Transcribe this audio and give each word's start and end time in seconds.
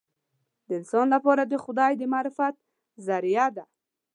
د 0.67 0.69
انسان 0.79 1.05
لپاره 1.15 1.43
د 1.45 1.53
خدای 1.63 1.91
د 1.97 2.03
معرفت 2.13 2.55
ذریعه 3.07 3.47
ده. 3.55 3.63